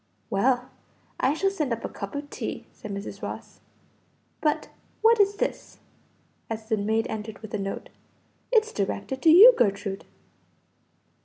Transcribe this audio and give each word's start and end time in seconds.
"Well, 0.31 0.71
I 1.19 1.35
shall 1.35 1.51
send 1.51 1.71
up 1.71 1.85
a 1.85 1.87
cup 1.87 2.15
of 2.15 2.27
tea," 2.31 2.65
said 2.71 2.89
Mrs. 2.89 3.21
Ross. 3.21 3.59
"But, 4.41 4.69
what 5.03 5.19
is 5.19 5.35
this?" 5.35 5.77
as 6.49 6.67
the 6.69 6.75
maid 6.77 7.05
entered 7.07 7.37
with 7.43 7.53
a 7.53 7.59
note. 7.59 7.89
"It's 8.51 8.73
directed 8.73 9.21
to 9.21 9.29
you, 9.29 9.53
Gertrude." 9.55 10.05